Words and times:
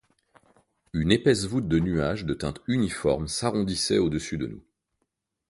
Une 0.93 1.11
épaisse 1.11 1.45
voûte 1.45 1.67
de 1.67 1.77
nuages 1.77 2.25
de 2.25 2.33
teinte 2.33 2.59
uniforme 2.67 3.27
s’arrondissait 3.27 3.99
au-dessus 3.99 4.39
de 4.39 4.47
nous. 4.47 4.63